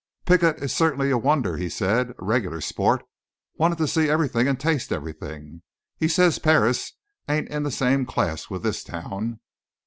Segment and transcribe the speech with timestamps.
[0.25, 2.09] "Piggott is certainly a wonder," he said.
[2.09, 3.03] "A regular sport
[3.57, 5.61] wanted to see everything and taste everything.
[5.95, 6.93] He says Paris
[7.29, 9.41] ain't in the same class with this town."